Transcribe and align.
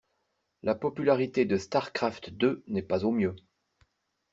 La 0.63 0.73
popularité 0.73 1.45
de 1.45 1.57
starcraft 1.57 2.31
deux 2.31 2.63
n'est 2.65 2.81
pas 2.81 3.05
au 3.05 3.11
mieux. 3.11 3.35